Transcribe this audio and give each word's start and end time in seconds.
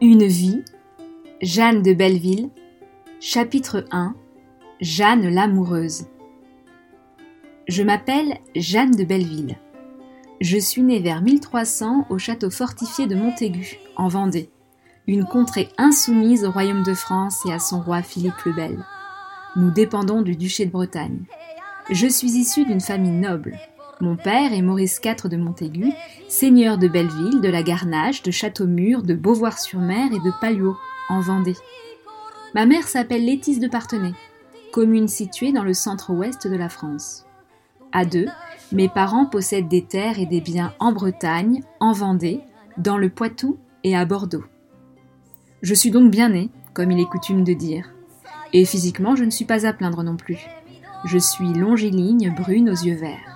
Une 0.00 0.28
vie, 0.28 0.62
Jeanne 1.42 1.82
de 1.82 1.92
Belleville, 1.92 2.50
chapitre 3.18 3.84
1 3.90 4.14
Jeanne 4.80 5.28
l'amoureuse. 5.28 6.06
Je 7.66 7.82
m'appelle 7.82 8.38
Jeanne 8.54 8.92
de 8.92 9.02
Belleville. 9.02 9.56
Je 10.40 10.56
suis 10.56 10.82
née 10.82 11.00
vers 11.00 11.20
1300 11.20 12.06
au 12.10 12.18
château 12.18 12.48
fortifié 12.48 13.08
de 13.08 13.16
Montaigu, 13.16 13.80
en 13.96 14.06
Vendée, 14.06 14.50
une 15.08 15.24
contrée 15.24 15.68
insoumise 15.78 16.44
au 16.44 16.52
royaume 16.52 16.84
de 16.84 16.94
France 16.94 17.40
et 17.48 17.52
à 17.52 17.58
son 17.58 17.80
roi 17.80 18.02
Philippe 18.02 18.44
le 18.46 18.52
Bel. 18.52 18.84
Nous 19.56 19.72
dépendons 19.72 20.22
du 20.22 20.36
duché 20.36 20.64
de 20.64 20.70
Bretagne. 20.70 21.24
Je 21.90 22.06
suis 22.06 22.36
issue 22.36 22.64
d'une 22.64 22.80
famille 22.80 23.10
noble, 23.10 23.58
mon 24.00 24.16
père 24.16 24.52
est 24.52 24.62
Maurice 24.62 25.00
IV 25.04 25.28
de 25.28 25.36
Montaigu, 25.36 25.92
seigneur 26.28 26.78
de 26.78 26.86
Belleville, 26.86 27.40
de 27.40 27.48
la 27.48 27.62
Garnache, 27.62 28.22
de 28.22 28.30
Châteaumur, 28.30 29.02
de 29.02 29.14
Beauvoir-sur-Mer 29.14 30.12
et 30.12 30.20
de 30.20 30.32
Palluau, 30.40 30.76
en 31.08 31.20
Vendée. 31.20 31.56
Ma 32.54 32.64
mère 32.64 32.86
s'appelle 32.86 33.24
Létise 33.24 33.58
de 33.60 33.66
Partenay, 33.68 34.12
commune 34.72 35.08
située 35.08 35.52
dans 35.52 35.64
le 35.64 35.74
centre-ouest 35.74 36.46
de 36.46 36.56
la 36.56 36.68
France. 36.68 37.26
À 37.92 38.04
deux, 38.04 38.26
mes 38.70 38.88
parents 38.88 39.26
possèdent 39.26 39.68
des 39.68 39.84
terres 39.84 40.20
et 40.20 40.26
des 40.26 40.40
biens 40.40 40.72
en 40.78 40.92
Bretagne, 40.92 41.62
en 41.80 41.92
Vendée, 41.92 42.40
dans 42.76 42.98
le 42.98 43.10
Poitou 43.10 43.58
et 43.82 43.96
à 43.96 44.04
Bordeaux. 44.04 44.44
Je 45.62 45.74
suis 45.74 45.90
donc 45.90 46.10
bien 46.10 46.28
née, 46.28 46.50
comme 46.72 46.92
il 46.92 47.00
est 47.00 47.08
coutume 47.08 47.42
de 47.42 47.52
dire. 47.52 47.92
Et 48.52 48.64
physiquement, 48.64 49.16
je 49.16 49.24
ne 49.24 49.30
suis 49.30 49.44
pas 49.44 49.66
à 49.66 49.72
plaindre 49.72 50.04
non 50.04 50.16
plus. 50.16 50.38
Je 51.04 51.18
suis 51.18 51.52
longiligne, 51.52 52.32
brune 52.34 52.70
aux 52.70 52.84
yeux 52.84 52.96
verts. 52.96 53.27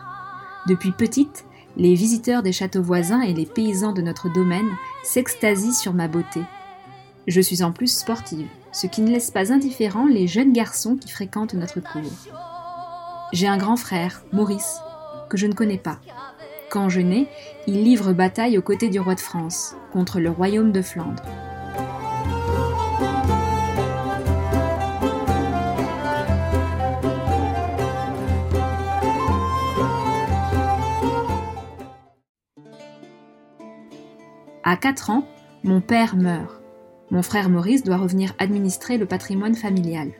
Depuis 0.67 0.93
petite, 0.93 1.45
les 1.77 1.95
visiteurs 1.95 2.43
des 2.43 2.53
châteaux 2.53 2.83
voisins 2.83 3.23
et 3.23 3.33
les 3.33 3.47
paysans 3.47 3.93
de 3.93 4.03
notre 4.03 4.33
domaine 4.33 4.71
s'extasient 5.03 5.73
sur 5.73 5.93
ma 5.93 6.07
beauté. 6.07 6.43
Je 7.27 7.41
suis 7.41 7.63
en 7.63 7.73
plus 7.73 7.93
sportive, 7.93 8.47
ce 8.73 8.87
qui 8.87 9.01
ne 9.01 9.11
laisse 9.11 9.31
pas 9.31 9.53
indifférents 9.53 10.07
les 10.07 10.27
jeunes 10.27 10.53
garçons 10.53 10.97
qui 10.97 11.11
fréquentent 11.11 11.55
notre 11.55 11.81
cour. 11.81 12.11
J'ai 13.33 13.49
un 13.49 13.57
grand 13.57 13.77
frère, 13.77 14.23
Maurice, 14.33 14.79
que 15.31 15.37
je 15.37 15.47
ne 15.47 15.55
connais 15.55 15.79
pas. 15.79 15.99
Quand 16.71 16.89
je 16.89 17.01
nais, 17.01 17.29
il 17.67 17.83
livre 17.83 18.13
bataille 18.13 18.59
aux 18.59 18.63
côtés 18.63 18.89
du 18.89 19.01
roi 19.01 19.15
de 19.15 19.21
France, 19.21 19.75
contre 19.93 20.21
le 20.21 20.31
royaume 20.31 20.73
de 20.73 20.83
Flandre. 20.83 21.23
À 34.73 34.77
4 34.79 35.11
ans, 35.11 35.29
mon 35.65 35.83
père 35.83 36.17
meurt. 36.17 36.63
Mon 37.11 37.21
frère 37.21 37.51
Maurice 37.51 37.85
doit 37.85 37.99
revenir 37.99 38.33
administrer 38.39 38.97
le 38.97 39.05
patrimoine 39.05 39.55
familial. 39.55 40.13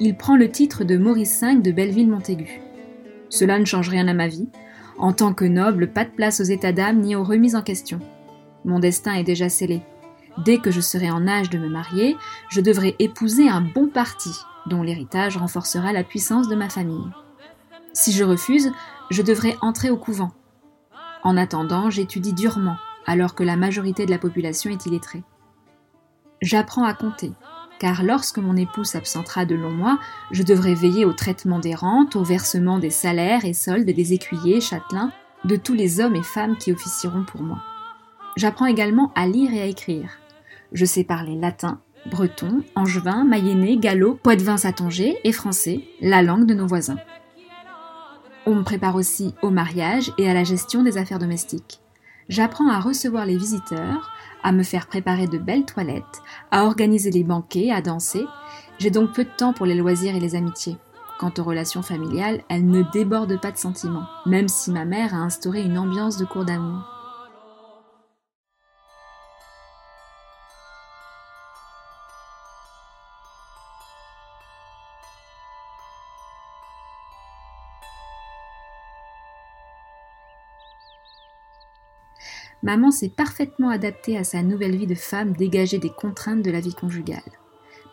Il 0.00 0.16
prend 0.16 0.34
le 0.34 0.50
titre 0.50 0.82
de 0.82 0.96
Maurice 0.96 1.40
V 1.40 1.60
de 1.60 1.70
Belleville-Montaigu. 1.70 2.62
Cela 3.28 3.60
ne 3.60 3.64
change 3.64 3.88
rien 3.88 4.08
à 4.08 4.12
ma 4.12 4.26
vie. 4.26 4.48
En 4.98 5.12
tant 5.12 5.32
que 5.32 5.44
noble, 5.44 5.92
pas 5.92 6.04
de 6.04 6.10
place 6.10 6.40
aux 6.40 6.44
états 6.50 6.72
d'âme 6.72 6.98
ni 6.98 7.14
aux 7.14 7.22
remises 7.22 7.54
en 7.54 7.62
question. 7.62 8.00
Mon 8.64 8.80
destin 8.80 9.14
est 9.14 9.22
déjà 9.22 9.48
scellé. 9.48 9.82
Dès 10.44 10.58
que 10.58 10.72
je 10.72 10.80
serai 10.80 11.08
en 11.08 11.28
âge 11.28 11.50
de 11.50 11.58
me 11.58 11.68
marier, 11.68 12.16
je 12.48 12.60
devrai 12.60 12.96
épouser 12.98 13.48
un 13.48 13.60
bon 13.60 13.86
parti, 13.86 14.32
dont 14.68 14.82
l'héritage 14.82 15.36
renforcera 15.36 15.92
la 15.92 16.02
puissance 16.02 16.48
de 16.48 16.56
ma 16.56 16.68
famille. 16.68 17.06
Si 17.92 18.10
je 18.10 18.24
refuse, 18.24 18.72
je 19.12 19.22
devrai 19.22 19.54
entrer 19.60 19.90
au 19.90 19.96
couvent. 19.96 20.32
En 21.22 21.36
attendant, 21.36 21.88
j'étudie 21.88 22.32
durement 22.32 22.78
alors 23.06 23.34
que 23.34 23.44
la 23.44 23.56
majorité 23.56 24.04
de 24.04 24.10
la 24.10 24.18
population 24.18 24.70
est 24.70 24.86
illettrée. 24.86 25.22
J'apprends 26.42 26.84
à 26.84 26.92
compter, 26.92 27.32
car 27.78 28.02
lorsque 28.02 28.38
mon 28.38 28.56
époux 28.56 28.84
s'absentera 28.84 29.44
de 29.44 29.54
longs 29.54 29.70
mois, 29.70 29.98
je 30.30 30.42
devrai 30.42 30.74
veiller 30.74 31.04
au 31.04 31.12
traitement 31.12 31.58
des 31.58 31.74
rentes, 31.74 32.16
au 32.16 32.22
versement 32.22 32.78
des 32.78 32.90
salaires 32.90 33.44
et 33.44 33.54
soldes 33.54 33.88
des 33.88 34.12
écuyers, 34.12 34.60
châtelains, 34.60 35.12
de 35.44 35.56
tous 35.56 35.74
les 35.74 36.00
hommes 36.00 36.16
et 36.16 36.22
femmes 36.22 36.56
qui 36.56 36.72
officieront 36.72 37.24
pour 37.24 37.42
moi. 37.42 37.62
J'apprends 38.36 38.66
également 38.66 39.12
à 39.14 39.26
lire 39.26 39.52
et 39.52 39.62
à 39.62 39.66
écrire. 39.66 40.10
Je 40.72 40.84
sais 40.84 41.04
parler 41.04 41.36
latin, 41.36 41.80
breton, 42.10 42.62
angevin, 42.74 43.24
mayennais, 43.24 43.76
gallo, 43.76 44.18
poitevin 44.22 44.56
satongeais 44.56 45.18
et 45.24 45.32
français, 45.32 45.84
la 46.00 46.22
langue 46.22 46.46
de 46.46 46.54
nos 46.54 46.66
voisins. 46.66 46.98
On 48.44 48.54
me 48.54 48.62
prépare 48.62 48.94
aussi 48.94 49.34
au 49.42 49.50
mariage 49.50 50.12
et 50.18 50.28
à 50.28 50.34
la 50.34 50.44
gestion 50.44 50.82
des 50.82 50.98
affaires 50.98 51.18
domestiques 51.18 51.80
j'apprends 52.28 52.68
à 52.68 52.80
recevoir 52.80 53.26
les 53.26 53.36
visiteurs, 53.36 54.10
à 54.42 54.52
me 54.52 54.62
faire 54.62 54.86
préparer 54.86 55.26
de 55.26 55.38
belles 55.38 55.64
toilettes, 55.64 56.22
à 56.50 56.64
organiser 56.64 57.10
les 57.10 57.24
banquets, 57.24 57.70
à 57.70 57.80
danser. 57.80 58.24
J'ai 58.78 58.90
donc 58.90 59.12
peu 59.12 59.24
de 59.24 59.30
temps 59.36 59.52
pour 59.52 59.66
les 59.66 59.74
loisirs 59.74 60.14
et 60.14 60.20
les 60.20 60.34
amitiés. 60.34 60.76
Quant 61.18 61.32
aux 61.38 61.44
relations 61.44 61.82
familiales, 61.82 62.42
elles 62.48 62.66
ne 62.66 62.82
débordent 62.92 63.40
pas 63.40 63.50
de 63.50 63.56
sentiments, 63.56 64.06
même 64.26 64.48
si 64.48 64.70
ma 64.70 64.84
mère 64.84 65.14
a 65.14 65.18
instauré 65.18 65.62
une 65.62 65.78
ambiance 65.78 66.18
de 66.18 66.26
cour 66.26 66.44
d'amour. 66.44 66.95
Maman 82.66 82.90
s'est 82.90 83.08
parfaitement 83.08 83.68
adaptée 83.68 84.18
à 84.18 84.24
sa 84.24 84.42
nouvelle 84.42 84.74
vie 84.74 84.88
de 84.88 84.96
femme 84.96 85.34
dégagée 85.34 85.78
des 85.78 85.88
contraintes 85.88 86.42
de 86.42 86.50
la 86.50 86.58
vie 86.58 86.74
conjugale. 86.74 87.22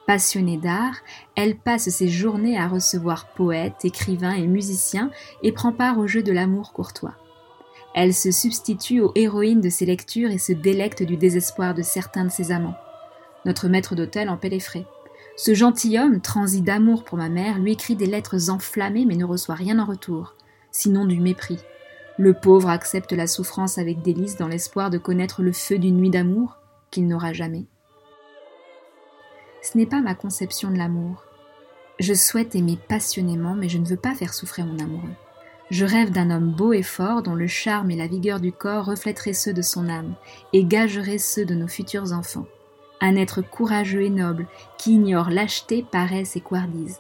Passionnée 0.08 0.58
d'art, 0.58 0.96
elle 1.36 1.56
passe 1.56 1.90
ses 1.90 2.08
journées 2.08 2.58
à 2.58 2.68
recevoir 2.68 3.28
poètes, 3.36 3.86
écrivains 3.86 4.34
et 4.34 4.48
musiciens 4.48 5.12
et 5.44 5.52
prend 5.52 5.74
part 5.74 6.00
au 6.00 6.08
jeu 6.08 6.24
de 6.24 6.32
l'amour 6.32 6.74
courtois. 6.74 7.14
Elle 7.94 8.16
se 8.16 8.32
substitue 8.32 9.00
aux 9.00 9.12
héroïnes 9.14 9.62
de 9.62 9.70
ses 9.70 9.86
lectures 9.86 10.32
et 10.32 10.40
se 10.40 10.54
délecte 10.54 11.04
du 11.04 11.18
désespoir 11.18 11.76
de 11.76 11.84
certains 11.84 12.26
de 12.26 12.32
ses 12.32 12.52
amants. 12.52 12.76
Notre 13.46 13.68
maître 13.68 13.94
d'hôtel 13.94 14.28
en 14.28 14.38
paie 14.38 14.50
les 14.50 14.60
frais. 14.60 14.88
Ce 15.38 15.54
gentilhomme, 15.54 16.20
transi 16.20 16.62
d'amour 16.62 17.04
pour 17.04 17.20
ma 17.20 17.30
mère, 17.30 17.60
lui 17.60 17.74
écrit 17.74 17.96
des 17.96 18.08
lettres 18.08 18.50
enflammées 18.50 19.06
mais 19.06 19.18
ne 19.18 19.26
reçoit 19.26 19.54
rien 19.54 19.78
en 19.78 19.86
retour, 19.86 20.34
sinon 20.72 21.06
du 21.06 21.20
mépris, 21.20 21.60
le 22.18 22.34
pauvre 22.34 22.70
accepte 22.70 23.12
la 23.12 23.28
souffrance 23.28 23.78
avec 23.78 24.02
délice 24.02 24.38
dans 24.38 24.48
l'espoir 24.48 24.90
de 24.90 24.98
connaître 24.98 25.42
le 25.42 25.52
feu 25.52 25.80
d'une 25.80 25.98
nuit 25.98 26.12
d'amour 26.12 26.58
qu'il 26.92 27.08
n'aura 27.08 27.34
jamais. 27.34 27.66
Ce 29.64 29.78
n'est 29.78 29.88
pas 29.88 30.02
ma 30.02 30.14
conception 30.14 30.70
de 30.70 30.78
l'amour. 30.78 31.24
Je 32.00 32.14
souhaite 32.14 32.56
aimer 32.56 32.78
passionnément, 32.88 33.56
mais 33.56 33.70
je 33.70 33.78
ne 33.78 33.86
veux 33.86 33.98
pas 33.98 34.14
faire 34.14 34.34
souffrir 34.34 34.66
mon 34.66 34.78
amoureux. 34.80 35.14
Je 35.72 35.86
rêve 35.86 36.12
d'un 36.12 36.30
homme 36.30 36.52
beau 36.52 36.74
et 36.74 36.84
fort 36.84 37.24
dont 37.24 37.34
le 37.34 37.48
charme 37.48 37.90
et 37.90 37.96
la 37.96 38.08
vigueur 38.08 38.40
du 38.40 38.52
corps 38.52 38.86
reflèteraient 38.86 39.34
ceux 39.34 39.54
de 39.54 39.62
son 39.62 39.90
âme 39.90 40.14
et 40.52 40.66
gageraient 40.66 41.18
ceux 41.18 41.46
de 41.46 41.56
nos 41.56 41.68
futurs 41.68 42.14
enfants. 42.14 42.46
Un 43.02 43.16
être 43.16 43.42
courageux 43.42 44.04
et 44.04 44.10
noble 44.10 44.48
qui 44.78 44.94
ignore 44.94 45.30
lâcheté, 45.30 45.84
paresse 45.90 46.36
et 46.36 46.42
couardise. 46.42 47.00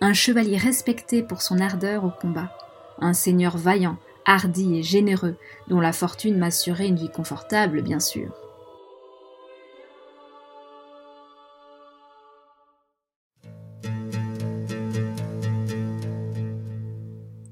Un 0.00 0.12
chevalier 0.12 0.58
respecté 0.58 1.22
pour 1.22 1.42
son 1.42 1.58
ardeur 1.58 2.04
au 2.04 2.10
combat. 2.10 2.52
Un 3.00 3.14
seigneur 3.14 3.56
vaillant 3.56 3.96
hardi 4.28 4.76
et 4.76 4.82
généreux, 4.82 5.36
dont 5.68 5.80
la 5.80 5.92
fortune 5.92 6.36
m'assurait 6.36 6.86
une 6.86 6.96
vie 6.96 7.10
confortable, 7.10 7.82
bien 7.82 7.98
sûr. 7.98 8.30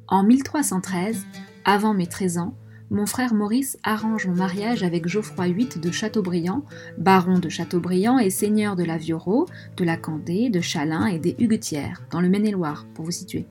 En 0.07 0.23
1313, 0.23 1.25
avant 1.65 1.95
mes 1.95 2.07
13 2.07 2.39
ans, 2.39 2.55
mon 2.91 3.07
frère 3.07 3.35
Maurice 3.35 3.79
arrange 3.83 4.29
mon 4.29 4.37
mariage 4.37 4.85
avec 4.85 5.09
Geoffroy 5.09 5.49
VIII 5.49 5.81
de 5.81 5.91
Chateaubriand, 5.91 6.63
baron 6.99 7.39
de 7.39 7.49
Chateaubriand 7.49 8.19
et 8.19 8.31
seigneur 8.31 8.77
de 8.77 8.85
la 8.85 8.99
Viorot, 8.99 9.47
de 9.77 9.85
la 9.85 9.97
Candé, 9.97 10.51
de 10.51 10.61
Chalin 10.61 11.07
et 11.07 11.19
des 11.19 11.35
Huguetières, 11.39 12.03
dans 12.13 12.21
le 12.21 12.29
Maine-et-Loire, 12.29 12.87
pour 12.95 13.07
vous 13.07 13.11
situer. 13.11 13.49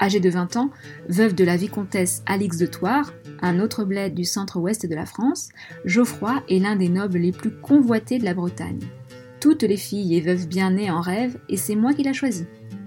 Âgée 0.00 0.20
de 0.20 0.30
20 0.30 0.56
ans, 0.56 0.70
veuve 1.08 1.34
de 1.34 1.44
la 1.44 1.56
vicomtesse 1.56 2.22
Alix 2.24 2.56
de 2.56 2.64
Thouars, 2.64 3.12
un 3.42 3.60
autre 3.60 3.84
bled 3.84 4.14
du 4.14 4.24
centre-ouest 4.24 4.86
de 4.86 4.94
la 4.94 5.04
France, 5.04 5.50
Geoffroy 5.84 6.42
est 6.48 6.58
l'un 6.58 6.76
des 6.76 6.88
nobles 6.88 7.18
les 7.18 7.32
plus 7.32 7.50
convoités 7.50 8.18
de 8.18 8.24
la 8.24 8.32
Bretagne. 8.32 8.80
Toutes 9.40 9.62
les 9.62 9.76
filles 9.76 10.16
et 10.16 10.20
veuves 10.22 10.48
bien 10.48 10.70
nées 10.70 10.90
en 10.90 11.02
rêve, 11.02 11.38
et 11.50 11.58
c'est 11.58 11.76
moi 11.76 11.92
qui 11.92 12.02
l'a 12.02 12.14
choisi, 12.14 12.46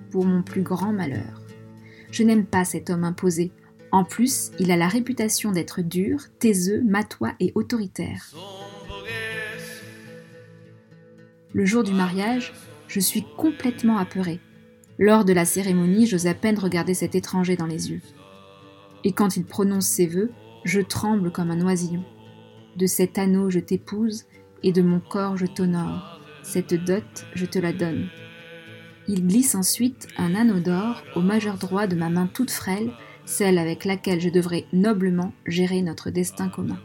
pour 0.10 0.25
mon 0.25 0.42
plus 0.42 0.63
grand 0.63 0.92
malheur. 0.92 1.42
Je 2.12 2.24
n'aime 2.24 2.45
pas 2.45 2.65
cet 2.65 2.89
homme 2.89 3.04
imposé. 3.04 3.51
En 3.92 4.04
plus, 4.04 4.51
il 4.60 4.71
a 4.71 4.77
la 4.77 4.88
réputation 4.88 5.51
d'être 5.51 5.81
dur, 5.81 6.19
taiseux, 6.39 6.81
matois 6.83 7.33
et 7.39 7.51
autoritaire. 7.54 8.31
Le 11.54 11.65
jour 11.65 11.83
du 11.83 11.94
mariage, 11.94 12.54
je 12.88 13.00
suis 13.00 13.24
complètement 13.38 13.98
apeurée. 13.98 14.39
Lors 15.00 15.25
de 15.25 15.34
la 15.34 15.45
cérémonie, 15.45 16.06
j'ose 16.06 16.28
à 16.28 16.34
peine 16.34 16.60
regarder 16.60 16.94
cet 16.94 17.16
étranger 17.16 17.56
dans 17.56 17.66
les 17.66 17.90
yeux. 17.90 18.01
Et 19.04 19.12
quand 19.12 19.38
il 19.38 19.44
prononce 19.44 19.88
ses 19.88 20.07
vœux, 20.07 20.31
je 20.63 20.81
tremble 20.81 21.31
comme 21.31 21.51
un 21.51 21.66
oisillon. 21.66 22.04
De 22.78 22.86
cet 22.86 23.18
anneau 23.18 23.50
je 23.50 23.60
t'épouse, 23.60 24.25
et 24.62 24.72
de 24.72 24.81
mon 24.81 25.00
corps 25.00 25.38
je 25.38 25.45
t'honore. 25.45 26.19
Cette 26.42 26.74
dot, 26.74 27.25
je 27.34 27.45
te 27.45 27.60
la 27.60 27.74
donne. 27.74 28.07
Il 29.07 29.28
glisse 29.28 29.56
ensuite 29.56 30.07
un 30.18 30.36
anneau 30.36 30.60
d'or 30.60 31.04
au 31.16 31.22
majeur 31.22 31.57
droit 31.57 31.88
de 31.88 31.96
ma 31.96 32.10
main 32.10 32.28
toute 32.28 32.51
frêle, 32.51 32.92
celle 33.25 33.57
avec 33.57 33.86
laquelle 33.86 34.22
je 34.22 34.30
devrais 34.30 34.66
noblement 34.72 35.34
gérer 35.46 35.81
notre 35.81 36.10
destin 36.10 36.50
commun. 36.50 36.80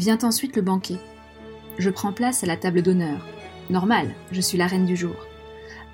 Vient 0.00 0.16
ensuite 0.22 0.56
le 0.56 0.62
banquet. 0.62 0.96
Je 1.76 1.90
prends 1.90 2.14
place 2.14 2.42
à 2.42 2.46
la 2.46 2.56
table 2.56 2.80
d'honneur. 2.80 3.18
Normal, 3.68 4.14
je 4.32 4.40
suis 4.40 4.56
la 4.56 4.66
reine 4.66 4.86
du 4.86 4.96
jour. 4.96 5.14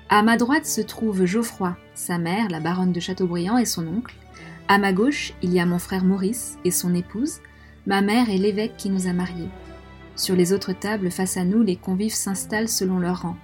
À 0.07 0.23
ma 0.23 0.37
droite 0.37 0.65
se 0.65 0.79
trouve 0.79 1.25
Geoffroy, 1.25 1.75
sa 1.93 2.17
mère, 2.17 2.47
la 2.47 2.61
baronne 2.61 2.93
de 2.93 3.01
Châteaubriand 3.01 3.57
et 3.57 3.65
son 3.65 3.85
oncle. 3.85 4.15
À 4.69 4.77
ma 4.77 4.93
gauche, 4.93 5.33
il 5.41 5.53
y 5.53 5.59
a 5.59 5.65
mon 5.65 5.77
frère 5.77 6.05
Maurice 6.05 6.57
et 6.63 6.71
son 6.71 6.95
épouse, 6.95 7.41
ma 7.85 8.01
mère 8.01 8.29
et 8.29 8.37
l'évêque 8.37 8.77
qui 8.77 8.89
nous 8.89 9.07
a 9.07 9.11
mariés. 9.11 9.49
Sur 10.15 10.37
les 10.37 10.53
autres 10.53 10.71
tables, 10.71 11.11
face 11.11 11.35
à 11.35 11.43
nous, 11.43 11.61
les 11.61 11.75
convives 11.75 12.13
s'installent 12.13 12.69
selon 12.69 12.99
leur 12.99 13.23
rang. 13.23 13.35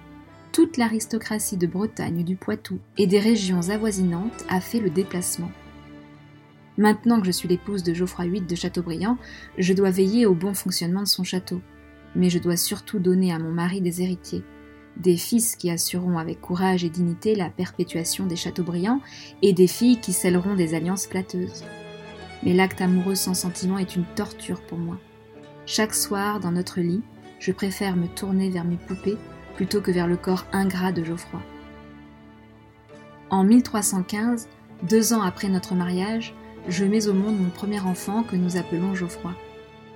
Toute 0.50 0.78
l'aristocratie 0.78 1.58
de 1.58 1.66
Bretagne, 1.66 2.24
du 2.24 2.36
Poitou 2.36 2.78
et 2.96 3.06
des 3.06 3.20
régions 3.20 3.68
avoisinantes 3.68 4.46
a 4.48 4.62
fait 4.62 4.80
le 4.80 4.88
déplacement. 4.88 5.50
Maintenant 6.76 7.20
que 7.20 7.26
je 7.26 7.32
suis 7.32 7.48
l'épouse 7.48 7.82
de 7.82 7.94
Geoffroy 7.94 8.26
VIII 8.26 8.40
de 8.42 8.54
Châteaubriand, 8.54 9.16
je 9.58 9.72
dois 9.72 9.90
veiller 9.90 10.26
au 10.26 10.34
bon 10.34 10.54
fonctionnement 10.54 11.02
de 11.02 11.08
son 11.08 11.24
château. 11.24 11.60
Mais 12.16 12.30
je 12.30 12.38
dois 12.38 12.56
surtout 12.56 12.98
donner 12.98 13.32
à 13.32 13.38
mon 13.38 13.50
mari 13.50 13.80
des 13.80 14.02
héritiers, 14.02 14.44
des 14.96 15.16
fils 15.16 15.56
qui 15.56 15.70
assureront 15.70 16.18
avec 16.18 16.40
courage 16.40 16.84
et 16.84 16.90
dignité 16.90 17.34
la 17.34 17.50
perpétuation 17.50 18.26
des 18.26 18.36
Châteaubriand 18.36 19.00
et 19.42 19.52
des 19.52 19.66
filles 19.66 20.00
qui 20.00 20.12
scelleront 20.12 20.54
des 20.54 20.74
alliances 20.74 21.06
plateuses 21.06 21.64
mais 22.44 22.52
l'acte 22.52 22.80
amoureux 22.80 23.14
sans 23.14 23.34
sentiment 23.34 23.78
est 23.78 23.96
une 23.96 24.04
torture 24.04 24.60
pour 24.60 24.78
moi. 24.78 24.98
Chaque 25.66 25.94
soir, 25.94 26.40
dans 26.40 26.52
notre 26.52 26.80
lit, 26.80 27.02
je 27.38 27.52
préfère 27.52 27.96
me 27.96 28.06
tourner 28.06 28.50
vers 28.50 28.64
mes 28.64 28.76
poupées 28.76 29.16
plutôt 29.56 29.80
que 29.80 29.90
vers 29.90 30.06
le 30.06 30.16
corps 30.16 30.44
ingrat 30.52 30.92
de 30.92 31.02
Geoffroy. 31.02 31.40
En 33.30 33.44
1315, 33.44 34.48
deux 34.82 35.12
ans 35.12 35.22
après 35.22 35.48
notre 35.48 35.74
mariage, 35.74 36.34
je 36.68 36.84
mets 36.84 37.08
au 37.08 37.14
monde 37.14 37.38
mon 37.38 37.50
premier 37.50 37.80
enfant 37.80 38.22
que 38.22 38.36
nous 38.36 38.56
appelons 38.56 38.94
Geoffroy. 38.94 39.34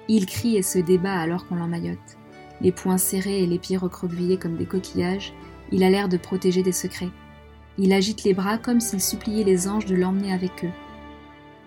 Il 0.09 0.27
crie 0.27 0.57
et 0.57 0.63
se 0.63 0.79
débat 0.79 1.19
alors 1.19 1.47
qu'on 1.47 1.57
l'emmaillote. 1.57 2.19
Les 2.61 2.73
poings 2.73 2.99
serrés 2.99 3.43
et 3.43 3.47
les 3.47 3.59
pieds 3.59 3.77
recroquevillés 3.77 4.39
comme 4.39 4.57
des 4.57 4.67
coquillages, 4.67 5.33
il 5.71 5.83
a 5.83 5.91
l'air 5.91 6.09
de 6.09 6.17
protéger 6.17 6.63
des 6.63 6.73
secrets. 6.73 7.11
Il 7.77 7.93
agite 7.93 8.25
les 8.25 8.35
bras 8.35 8.59
comme 8.59 8.81
s'il 8.81 9.01
suppliait 9.01 9.45
les 9.45 9.69
anges 9.69 9.87
de 9.87 9.95
l'emmener 9.95 10.33
avec 10.33 10.65
eux 10.65 10.73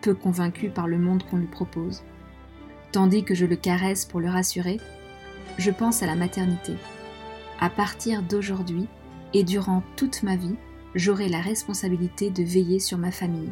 peu 0.01 0.13
convaincu 0.15 0.69
par 0.69 0.87
le 0.87 0.97
monde 0.97 1.23
qu'on 1.23 1.37
lui 1.37 1.47
propose. 1.47 2.03
Tandis 2.91 3.23
que 3.23 3.35
je 3.35 3.45
le 3.45 3.55
caresse 3.55 4.05
pour 4.05 4.19
le 4.19 4.29
rassurer, 4.29 4.79
je 5.57 5.71
pense 5.71 6.03
à 6.03 6.07
la 6.07 6.15
maternité. 6.15 6.73
À 7.59 7.69
partir 7.69 8.23
d'aujourd'hui 8.23 8.87
et 9.33 9.43
durant 9.43 9.83
toute 9.95 10.23
ma 10.23 10.35
vie, 10.35 10.55
j'aurai 10.95 11.29
la 11.29 11.39
responsabilité 11.39 12.31
de 12.31 12.43
veiller 12.43 12.79
sur 12.79 12.97
ma 12.97 13.11
famille. 13.11 13.51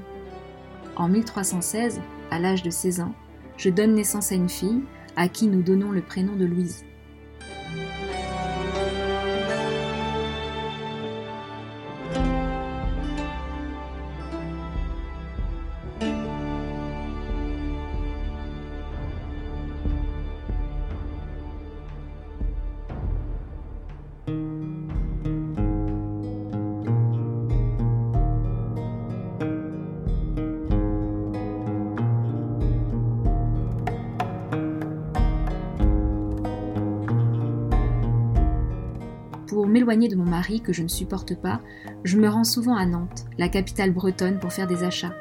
En 0.99 1.07
1316, 1.07 2.01
à 2.29 2.39
l'âge 2.39 2.61
de 2.61 2.69
16 2.69 2.99
ans, 2.99 3.13
je 3.55 3.69
donne 3.69 3.95
naissance 3.95 4.33
à 4.33 4.35
une 4.35 4.49
fille 4.49 4.81
à 5.15 5.29
qui 5.29 5.47
nous 5.47 5.61
donnons 5.61 5.91
le 5.91 6.01
prénom 6.01 6.35
de 6.35 6.43
Louise. 6.43 6.83
M'éloigner 39.69 40.07
de 40.07 40.15
mon 40.15 40.25
mari 40.25 40.61
que 40.61 40.73
je 40.73 40.83
ne 40.83 40.87
supporte 40.87 41.35
pas, 41.35 41.61
je 42.03 42.17
me 42.17 42.27
rends 42.27 42.43
souvent 42.43 42.75
à 42.75 42.85
Nantes, 42.85 43.25
la 43.37 43.49
capitale 43.49 43.91
bretonne, 43.91 44.39
pour 44.39 44.51
faire 44.51 44.67
des 44.67 44.83
achats. 44.83 45.13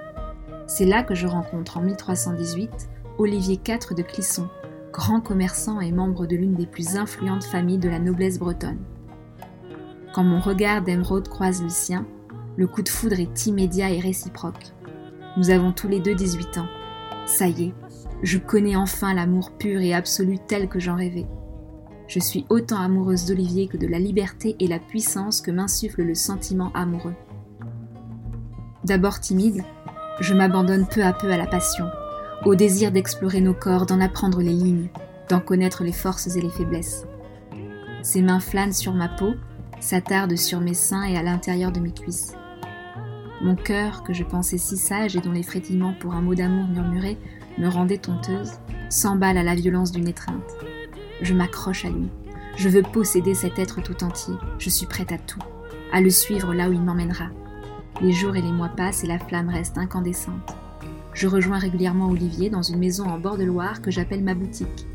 C'est 0.66 0.86
là 0.86 1.02
que 1.02 1.14
je 1.14 1.26
rencontre 1.26 1.78
en 1.78 1.82
1318 1.82 2.88
Olivier 3.18 3.60
IV 3.66 3.94
de 3.96 4.02
Clisson, 4.02 4.48
grand 4.92 5.20
commerçant 5.20 5.80
et 5.80 5.92
membre 5.92 6.26
de 6.26 6.36
l'une 6.36 6.54
des 6.54 6.66
plus 6.66 6.96
influentes 6.96 7.44
familles 7.44 7.78
de 7.78 7.88
la 7.88 7.98
noblesse 7.98 8.38
bretonne. 8.38 8.78
Quand 10.12 10.24
mon 10.24 10.40
regard 10.40 10.82
d'émeraude 10.82 11.28
croise 11.28 11.62
le 11.62 11.68
sien, 11.68 12.06
le 12.56 12.66
coup 12.66 12.82
de 12.82 12.88
foudre 12.88 13.20
est 13.20 13.46
immédiat 13.46 13.90
et 13.90 14.00
réciproque. 14.00 14.72
Nous 15.36 15.50
avons 15.50 15.72
tous 15.72 15.88
les 15.88 16.00
deux 16.00 16.14
18 16.14 16.58
ans. 16.58 16.68
Ça 17.26 17.46
y 17.46 17.64
est, 17.64 17.74
je 18.22 18.38
connais 18.38 18.76
enfin 18.76 19.14
l'amour 19.14 19.52
pur 19.52 19.80
et 19.80 19.94
absolu 19.94 20.38
tel 20.46 20.68
que 20.68 20.80
j'en 20.80 20.96
rêvais. 20.96 21.26
Je 22.08 22.20
suis 22.20 22.46
autant 22.48 22.80
amoureuse 22.80 23.26
d'Olivier 23.26 23.68
que 23.68 23.76
de 23.76 23.86
la 23.86 23.98
liberté 23.98 24.56
et 24.60 24.66
la 24.66 24.78
puissance 24.78 25.42
que 25.42 25.50
m'insuffle 25.50 26.02
le 26.02 26.14
sentiment 26.14 26.72
amoureux. 26.72 27.14
D'abord 28.82 29.20
timide, 29.20 29.62
je 30.18 30.32
m'abandonne 30.32 30.86
peu 30.88 31.04
à 31.04 31.12
peu 31.12 31.30
à 31.30 31.36
la 31.36 31.46
passion, 31.46 31.84
au 32.46 32.54
désir 32.54 32.92
d'explorer 32.92 33.42
nos 33.42 33.52
corps, 33.52 33.84
d'en 33.84 34.00
apprendre 34.00 34.40
les 34.40 34.54
lignes, 34.54 34.88
d'en 35.28 35.40
connaître 35.40 35.84
les 35.84 35.92
forces 35.92 36.34
et 36.34 36.40
les 36.40 36.48
faiblesses. 36.48 37.04
Ses 38.02 38.22
mains 38.22 38.40
flânent 38.40 38.72
sur 38.72 38.94
ma 38.94 39.08
peau, 39.08 39.34
s'attardent 39.78 40.36
sur 40.36 40.60
mes 40.60 40.74
seins 40.74 41.04
et 41.04 41.18
à 41.18 41.22
l'intérieur 41.22 41.72
de 41.72 41.80
mes 41.80 41.92
cuisses. 41.92 42.32
Mon 43.42 43.54
cœur, 43.54 44.02
que 44.02 44.14
je 44.14 44.24
pensais 44.24 44.58
si 44.58 44.78
sage 44.78 45.14
et 45.14 45.20
dont 45.20 45.32
les 45.32 45.42
frétillements 45.42 45.94
pour 46.00 46.14
un 46.14 46.22
mot 46.22 46.34
d'amour 46.34 46.66
murmuré 46.68 47.18
me 47.58 47.68
rendaient 47.68 47.98
tonteuse, 47.98 48.52
s'emballe 48.88 49.36
à 49.36 49.42
la 49.42 49.54
violence 49.54 49.92
d'une 49.92 50.08
étreinte. 50.08 50.56
Je 51.22 51.34
m'accroche 51.34 51.84
à 51.84 51.90
lui. 51.90 52.08
Je 52.56 52.68
veux 52.68 52.82
posséder 52.82 53.34
cet 53.34 53.58
être 53.58 53.82
tout 53.82 54.04
entier. 54.04 54.34
Je 54.58 54.70
suis 54.70 54.86
prête 54.86 55.12
à 55.12 55.18
tout, 55.18 55.40
à 55.92 56.00
le 56.00 56.10
suivre 56.10 56.54
là 56.54 56.68
où 56.68 56.72
il 56.72 56.82
m'emmènera. 56.82 57.28
Les 58.00 58.12
jours 58.12 58.36
et 58.36 58.42
les 58.42 58.52
mois 58.52 58.68
passent 58.68 59.04
et 59.04 59.08
la 59.08 59.18
flamme 59.18 59.48
reste 59.48 59.78
incandescente. 59.78 60.56
Je 61.14 61.26
rejoins 61.26 61.58
régulièrement 61.58 62.08
Olivier 62.08 62.50
dans 62.50 62.62
une 62.62 62.78
maison 62.78 63.04
en 63.06 63.18
bord 63.18 63.36
de 63.36 63.44
Loire 63.44 63.82
que 63.82 63.90
j'appelle 63.90 64.22
ma 64.22 64.34
boutique, 64.34 64.86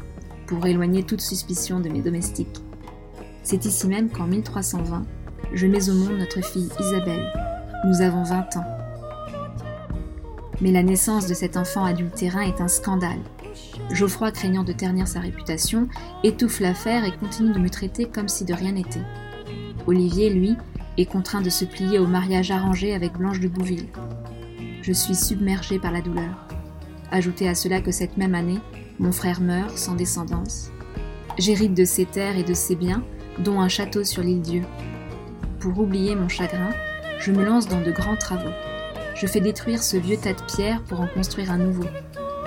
pour 0.47 0.65
éloigner 0.65 1.03
toute 1.03 1.21
suspicion 1.21 1.79
de 1.81 1.89
mes 1.89 2.01
domestiques. 2.01 2.61
C'est 3.43 3.65
ici 3.65 3.87
même 3.87 4.09
qu'en 4.09 4.27
1320, 4.27 5.05
je 5.53 5.67
mets 5.67 5.89
au 5.89 5.93
monde 5.93 6.17
notre 6.17 6.41
fille 6.41 6.69
Isabelle. 6.79 7.31
Nous 7.85 8.01
avons 8.01 8.23
20 8.23 8.57
ans. 8.57 8.65
Mais 10.61 10.71
la 10.71 10.83
naissance 10.83 11.27
de 11.27 11.33
cet 11.33 11.57
enfant 11.57 11.83
adultérin 11.83 12.41
est 12.41 12.61
un 12.61 12.69
scandale. 12.69 13.19
Geoffroy, 13.91 14.31
craignant 14.31 14.63
de 14.63 14.73
ternir 14.73 15.07
sa 15.07 15.19
réputation, 15.19 15.87
étouffe 16.23 16.59
l'affaire 16.59 17.05
et 17.05 17.11
continue 17.11 17.53
de 17.53 17.59
me 17.59 17.69
traiter 17.69 18.05
comme 18.05 18.27
si 18.27 18.45
de 18.45 18.53
rien 18.53 18.73
n'était. 18.73 19.03
Olivier, 19.87 20.29
lui, 20.29 20.55
est 20.97 21.05
contraint 21.05 21.41
de 21.41 21.49
se 21.49 21.65
plier 21.65 21.99
au 21.99 22.07
mariage 22.07 22.51
arrangé 22.51 22.93
avec 22.93 23.13
Blanche 23.13 23.39
de 23.39 23.47
Bouville. 23.47 23.87
Je 24.81 24.93
suis 24.93 25.15
submergée 25.15 25.79
par 25.79 25.91
la 25.91 26.01
douleur. 26.01 26.47
Ajoutez 27.11 27.47
à 27.47 27.55
cela 27.55 27.81
que 27.81 27.91
cette 27.91 28.17
même 28.17 28.35
année, 28.35 28.59
mon 28.99 29.11
frère 29.11 29.41
meurt 29.41 29.77
sans 29.77 29.95
descendance. 29.95 30.69
J'hérite 31.37 31.73
de 31.73 31.85
ses 31.85 32.05
terres 32.05 32.37
et 32.37 32.43
de 32.43 32.53
ses 32.53 32.75
biens, 32.75 33.03
dont 33.39 33.59
un 33.59 33.69
château 33.69 34.03
sur 34.03 34.21
l'île 34.21 34.41
Dieu. 34.41 34.61
Pour 35.59 35.79
oublier 35.79 36.15
mon 36.15 36.29
chagrin, 36.29 36.71
je 37.19 37.31
me 37.31 37.43
lance 37.43 37.67
dans 37.67 37.81
de 37.81 37.91
grands 37.91 38.17
travaux. 38.17 38.53
Je 39.15 39.27
fais 39.27 39.39
détruire 39.39 39.81
ce 39.81 39.97
vieux 39.97 40.17
tas 40.17 40.33
de 40.33 40.41
pierres 40.43 40.83
pour 40.83 41.01
en 41.01 41.07
construire 41.07 41.51
un 41.51 41.57
nouveau. 41.57 41.85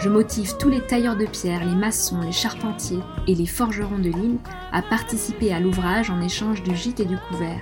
Je 0.07 0.11
motive 0.13 0.57
tous 0.57 0.69
les 0.69 0.81
tailleurs 0.81 1.17
de 1.17 1.27
pierre, 1.27 1.67
les 1.67 1.75
maçons, 1.75 2.21
les 2.21 2.31
charpentiers 2.31 3.01
et 3.27 3.35
les 3.35 3.45
forgerons 3.45 3.99
de 3.99 4.09
l'île 4.09 4.39
à 4.71 4.81
participer 4.81 5.53
à 5.53 5.59
l'ouvrage 5.59 6.11
en 6.11 6.21
échange 6.21 6.63
du 6.63 6.77
gîte 6.77 7.01
et 7.01 7.05
du 7.05 7.19
couvert. 7.19 7.61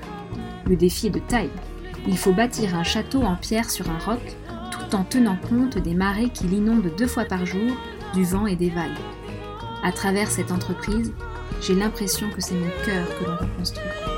Le 0.67 0.77
défi 0.77 1.07
est 1.07 1.11
de 1.11 1.21
taille. 1.21 1.49
Il 2.07 2.19
faut 2.19 2.35
bâtir 2.35 2.75
un 2.75 2.83
château 2.83 3.23
en 3.23 3.37
pierre 3.37 3.71
sur 3.71 3.89
un 3.89 3.99
roc 3.99 4.21
tout 4.71 4.95
en 4.95 5.05
tenant 5.05 5.39
compte 5.49 5.79
des 5.79 5.95
marées 5.95 6.29
qui 6.29 6.45
l'inondent 6.45 6.95
deux 6.99 7.07
fois 7.07 7.25
par 7.25 7.47
jour, 7.47 7.73
du 8.13 8.25
vent 8.25 8.47
et 8.47 8.57
des 8.57 8.69
vagues. 8.69 8.91
À 9.83 9.91
travers 9.91 10.31
cette 10.31 10.53
entreprise, 10.53 11.15
j'ai 11.63 11.75
l'impression 11.75 12.29
que 12.29 12.43
c'est 12.43 12.57
mon 12.57 12.69
cœur 12.85 13.07
que 13.19 13.25
l'on 13.25 13.37
reconstruit. 13.39 14.14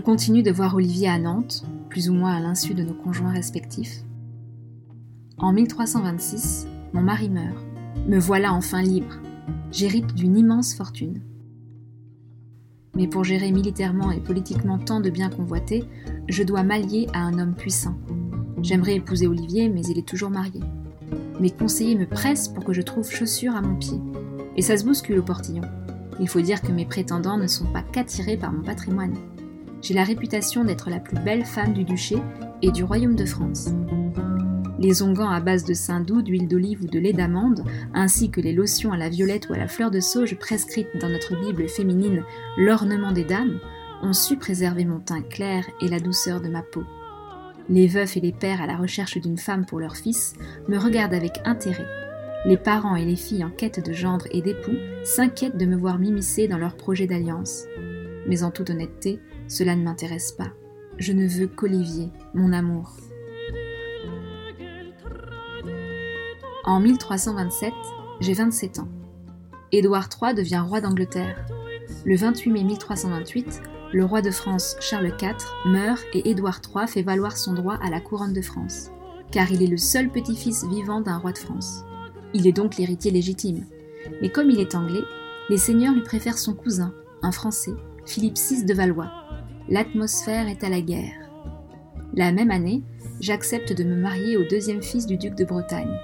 Je 0.00 0.04
continue 0.06 0.42
de 0.42 0.50
voir 0.50 0.76
Olivier 0.76 1.08
à 1.08 1.18
Nantes, 1.18 1.62
plus 1.90 2.08
ou 2.08 2.14
moins 2.14 2.34
à 2.34 2.40
l'insu 2.40 2.72
de 2.72 2.82
nos 2.82 2.94
conjoints 2.94 3.32
respectifs. 3.32 4.02
En 5.36 5.52
1326, 5.52 6.66
mon 6.94 7.02
mari 7.02 7.28
meurt. 7.28 7.58
Me 8.08 8.18
voilà 8.18 8.54
enfin 8.54 8.80
libre. 8.80 9.18
J'hérite 9.70 10.14
d'une 10.14 10.38
immense 10.38 10.72
fortune. 10.72 11.20
Mais 12.96 13.08
pour 13.08 13.24
gérer 13.24 13.52
militairement 13.52 14.10
et 14.10 14.20
politiquement 14.20 14.78
tant 14.78 15.00
de 15.00 15.10
biens 15.10 15.28
convoités, 15.28 15.84
je 16.30 16.44
dois 16.44 16.62
m'allier 16.62 17.06
à 17.12 17.18
un 17.18 17.38
homme 17.38 17.54
puissant. 17.54 17.98
J'aimerais 18.62 18.94
épouser 18.94 19.26
Olivier, 19.26 19.68
mais 19.68 19.82
il 19.82 19.98
est 19.98 20.08
toujours 20.08 20.30
marié. 20.30 20.60
Mes 21.40 21.50
conseillers 21.50 21.98
me 21.98 22.06
pressent 22.06 22.48
pour 22.48 22.64
que 22.64 22.72
je 22.72 22.80
trouve 22.80 23.10
chaussures 23.10 23.54
à 23.54 23.60
mon 23.60 23.76
pied. 23.76 24.00
Et 24.56 24.62
ça 24.62 24.78
se 24.78 24.84
bouscule 24.86 25.18
au 25.18 25.22
portillon. 25.22 25.64
Il 26.18 26.28
faut 26.28 26.40
dire 26.40 26.62
que 26.62 26.72
mes 26.72 26.86
prétendants 26.86 27.36
ne 27.36 27.46
sont 27.46 27.70
pas 27.70 27.82
qu'attirés 27.82 28.38
par 28.38 28.50
mon 28.50 28.62
patrimoine. 28.62 29.14
J'ai 29.82 29.94
la 29.94 30.04
réputation 30.04 30.64
d'être 30.64 30.90
la 30.90 31.00
plus 31.00 31.18
belle 31.18 31.44
femme 31.44 31.72
du 31.72 31.84
duché 31.84 32.16
et 32.62 32.70
du 32.70 32.84
royaume 32.84 33.16
de 33.16 33.24
France. 33.24 33.70
Les 34.78 35.02
onguents 35.02 35.30
à 35.30 35.40
base 35.40 35.64
de 35.64 35.74
saindoux, 35.74 36.22
d'huile 36.22 36.48
d'olive 36.48 36.82
ou 36.82 36.86
de 36.86 36.98
lait 36.98 37.12
d'amande, 37.12 37.64
ainsi 37.92 38.30
que 38.30 38.40
les 38.40 38.52
lotions 38.52 38.92
à 38.92 38.96
la 38.96 39.10
violette 39.10 39.48
ou 39.48 39.52
à 39.52 39.58
la 39.58 39.68
fleur 39.68 39.90
de 39.90 40.00
sauge 40.00 40.38
prescrites 40.38 40.96
dans 41.00 41.08
notre 41.08 41.38
Bible 41.38 41.68
féminine 41.68 42.24
L'ornement 42.56 43.12
des 43.12 43.24
dames, 43.24 43.58
ont 44.02 44.12
su 44.14 44.36
préserver 44.36 44.84
mon 44.84 45.00
teint 45.00 45.22
clair 45.22 45.66
et 45.80 45.88
la 45.88 46.00
douceur 46.00 46.40
de 46.40 46.48
ma 46.48 46.62
peau. 46.62 46.84
Les 47.68 47.86
veufs 47.86 48.16
et 48.16 48.20
les 48.20 48.32
pères 48.32 48.62
à 48.62 48.66
la 48.66 48.76
recherche 48.76 49.18
d'une 49.18 49.38
femme 49.38 49.66
pour 49.66 49.78
leur 49.78 49.96
fils 49.96 50.34
me 50.68 50.78
regardent 50.78 51.14
avec 51.14 51.40
intérêt. 51.44 51.86
Les 52.46 52.56
parents 52.56 52.96
et 52.96 53.04
les 53.04 53.16
filles 53.16 53.44
en 53.44 53.50
quête 53.50 53.84
de 53.84 53.92
gendre 53.92 54.26
et 54.30 54.40
d'époux 54.40 54.76
s'inquiètent 55.04 55.58
de 55.58 55.66
me 55.66 55.76
voir 55.76 55.98
m'immiscer 55.98 56.48
dans 56.48 56.56
leurs 56.56 56.76
projets 56.76 57.06
d'alliance. 57.06 57.64
Mais 58.26 58.42
en 58.42 58.50
toute 58.50 58.70
honnêteté, 58.70 59.20
cela 59.50 59.74
ne 59.74 59.82
m'intéresse 59.82 60.32
pas. 60.32 60.52
Je 60.96 61.12
ne 61.12 61.26
veux 61.26 61.48
qu'Olivier, 61.48 62.08
mon 62.34 62.52
amour. 62.52 62.96
En 66.64 66.78
1327, 66.78 67.72
j'ai 68.20 68.32
27 68.32 68.78
ans. 68.78 68.88
Édouard 69.72 70.08
III 70.22 70.34
devient 70.34 70.62
roi 70.66 70.80
d'Angleterre. 70.80 71.44
Le 72.04 72.16
28 72.16 72.50
mai 72.50 72.64
1328, 72.64 73.62
le 73.92 74.04
roi 74.04 74.22
de 74.22 74.30
France 74.30 74.76
Charles 74.80 75.12
IV 75.20 75.36
meurt 75.66 76.04
et 76.12 76.30
Édouard 76.30 76.60
III 76.64 76.86
fait 76.86 77.02
valoir 77.02 77.36
son 77.36 77.52
droit 77.54 77.78
à 77.82 77.90
la 77.90 78.00
couronne 78.00 78.32
de 78.32 78.42
France, 78.42 78.90
car 79.32 79.50
il 79.50 79.64
est 79.64 79.66
le 79.66 79.78
seul 79.78 80.10
petit-fils 80.10 80.64
vivant 80.64 81.00
d'un 81.00 81.18
roi 81.18 81.32
de 81.32 81.38
France. 81.38 81.84
Il 82.34 82.46
est 82.46 82.52
donc 82.52 82.76
l'héritier 82.76 83.10
légitime. 83.10 83.66
Mais 84.22 84.30
comme 84.30 84.50
il 84.50 84.60
est 84.60 84.76
anglais, 84.76 85.02
les 85.48 85.58
seigneurs 85.58 85.94
lui 85.94 86.02
préfèrent 86.02 86.38
son 86.38 86.54
cousin, 86.54 86.94
un 87.22 87.32
Français, 87.32 87.74
Philippe 88.06 88.38
VI 88.38 88.64
de 88.64 88.74
Valois, 88.74 89.10
l'atmosphère 89.70 90.48
est 90.48 90.64
à 90.64 90.68
la 90.68 90.80
guerre. 90.80 91.14
La 92.14 92.32
même 92.32 92.50
année, 92.50 92.82
j'accepte 93.20 93.72
de 93.72 93.84
me 93.84 93.94
marier 93.94 94.36
au 94.36 94.44
deuxième 94.44 94.82
fils 94.82 95.06
du 95.06 95.16
duc 95.16 95.36
de 95.36 95.44
Bretagne, 95.44 95.96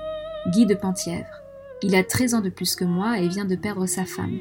Guy 0.52 0.66
de 0.66 0.75
Penthièvre. 0.75 1.42
Il 1.82 1.96
a 1.96 2.04
13 2.04 2.35
ans 2.35 2.40
de 2.40 2.49
plus 2.49 2.76
que 2.76 2.85
moi 2.85 3.18
et 3.18 3.28
vient 3.28 3.44
de 3.44 3.56
perdre 3.56 3.87
sa 3.87 4.04
femme. 4.04 4.38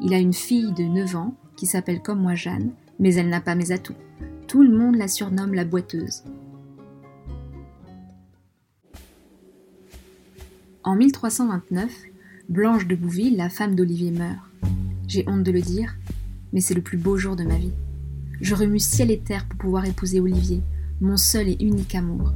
Il 0.00 0.12
a 0.12 0.18
une 0.18 0.34
fille 0.34 0.72
de 0.72 0.84
9 0.84 1.16
ans 1.16 1.34
qui 1.56 1.66
s'appelle 1.66 2.02
comme 2.02 2.20
moi 2.20 2.34
Jeanne, 2.34 2.72
mais 3.00 3.14
elle 3.14 3.30
n'a 3.30 3.40
pas 3.40 3.54
mes 3.54 3.72
atouts. 3.72 3.94
Tout 4.46 4.62
le 4.62 4.76
monde 4.76 4.96
la 4.96 5.08
surnomme 5.08 5.54
la 5.54 5.64
boiteuse. 5.64 6.22
En 10.84 10.94
1329, 10.94 11.90
Blanche 12.48 12.86
de 12.86 12.94
Bouville, 12.94 13.36
la 13.36 13.50
femme 13.50 13.74
d'Olivier, 13.74 14.10
meurt. 14.10 14.38
J'ai 15.06 15.24
honte 15.26 15.42
de 15.42 15.52
le 15.52 15.60
dire, 15.60 15.96
mais 16.52 16.60
c'est 16.60 16.74
le 16.74 16.82
plus 16.82 16.98
beau 16.98 17.16
jour 17.16 17.34
de 17.34 17.44
ma 17.44 17.56
vie. 17.56 17.72
Je 18.40 18.54
remue 18.54 18.78
ciel 18.78 19.10
et 19.10 19.18
terre 19.18 19.46
pour 19.48 19.58
pouvoir 19.58 19.84
épouser 19.84 20.20
Olivier, 20.20 20.62
mon 21.00 21.16
seul 21.16 21.48
et 21.48 21.56
unique 21.60 21.94
amour. 21.94 22.32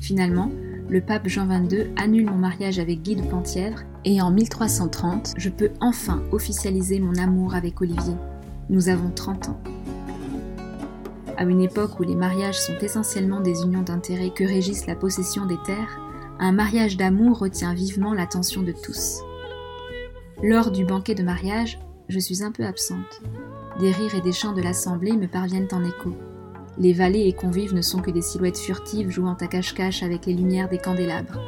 Finalement, 0.00 0.50
le 0.88 1.00
pape 1.00 1.28
Jean 1.28 1.46
XXII 1.46 1.88
annule 1.96 2.26
mon 2.26 2.36
mariage 2.36 2.78
avec 2.78 3.02
Guy 3.02 3.16
de 3.16 3.22
Penthièvre 3.22 3.80
et 4.04 4.20
en 4.20 4.30
1330, 4.30 5.34
je 5.36 5.48
peux 5.48 5.70
enfin 5.80 6.22
officialiser 6.32 7.00
mon 7.00 7.14
amour 7.16 7.54
avec 7.54 7.80
Olivier. 7.80 8.14
Nous 8.70 8.88
avons 8.88 9.10
30 9.10 9.50
ans. 9.50 9.60
À 11.36 11.44
une 11.44 11.60
époque 11.60 12.00
où 12.00 12.02
les 12.02 12.14
mariages 12.14 12.60
sont 12.60 12.78
essentiellement 12.80 13.40
des 13.40 13.62
unions 13.62 13.82
d'intérêt 13.82 14.30
que 14.30 14.44
régissent 14.44 14.86
la 14.86 14.96
possession 14.96 15.46
des 15.46 15.58
terres, 15.64 16.00
un 16.38 16.52
mariage 16.52 16.96
d'amour 16.96 17.38
retient 17.38 17.74
vivement 17.74 18.14
l'attention 18.14 18.62
de 18.62 18.72
tous. 18.72 19.20
Lors 20.42 20.70
du 20.70 20.84
banquet 20.84 21.14
de 21.14 21.22
mariage, 21.22 21.78
je 22.08 22.18
suis 22.18 22.42
un 22.42 22.52
peu 22.52 22.64
absente. 22.64 23.22
Des 23.80 23.90
rires 23.90 24.14
et 24.14 24.20
des 24.20 24.32
chants 24.32 24.52
de 24.52 24.60
l'assemblée 24.60 25.16
me 25.16 25.26
parviennent 25.26 25.68
en 25.72 25.82
écho. 25.84 26.14
Les 26.78 26.92
valets 26.92 27.28
et 27.28 27.32
convives 27.32 27.74
ne 27.74 27.82
sont 27.82 28.00
que 28.00 28.10
des 28.10 28.22
silhouettes 28.22 28.58
furtives 28.58 29.10
jouant 29.10 29.34
à 29.34 29.46
cache-cache 29.46 30.02
avec 30.02 30.26
les 30.26 30.34
lumières 30.34 30.68
des 30.68 30.78
candélabres. 30.78 31.40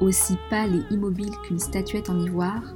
Aussi 0.00 0.36
pâle 0.50 0.74
et 0.74 0.94
immobile 0.94 1.34
qu'une 1.44 1.58
statuette 1.58 2.10
en 2.10 2.18
ivoire, 2.18 2.74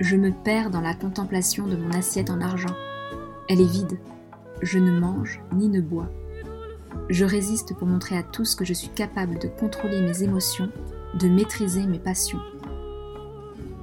je 0.00 0.16
me 0.16 0.30
perds 0.30 0.70
dans 0.70 0.80
la 0.80 0.94
contemplation 0.94 1.66
de 1.66 1.76
mon 1.76 1.90
assiette 1.90 2.30
en 2.30 2.40
argent. 2.40 2.74
Elle 3.48 3.60
est 3.60 3.70
vide. 3.70 3.98
Je 4.62 4.78
ne 4.78 4.98
mange 4.98 5.40
ni 5.54 5.68
ne 5.68 5.80
bois. 5.80 6.08
Je 7.08 7.24
résiste 7.24 7.74
pour 7.74 7.88
montrer 7.88 8.16
à 8.16 8.22
tous 8.22 8.54
que 8.54 8.64
je 8.64 8.74
suis 8.74 8.88
capable 8.88 9.38
de 9.38 9.48
contrôler 9.48 10.00
mes 10.00 10.22
émotions, 10.22 10.70
de 11.14 11.28
maîtriser 11.28 11.86
mes 11.86 11.98
passions. 11.98 12.40